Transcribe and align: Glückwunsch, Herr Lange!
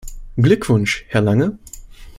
Glückwunsch, 0.39 1.05
Herr 1.09 1.21
Lange! 1.21 1.59